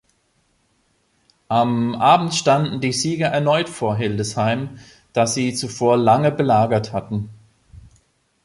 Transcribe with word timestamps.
Am 1.47 1.93
Abend 1.93 2.33
standen 2.33 2.81
die 2.81 2.91
Sieger 2.91 3.27
erneut 3.27 3.69
vor 3.69 3.95
Hildesheim, 3.97 4.79
das 5.13 5.35
sie 5.35 5.53
zuvor 5.53 5.95
lange 5.95 6.31
belagert 6.31 6.91
hatten. 6.91 7.29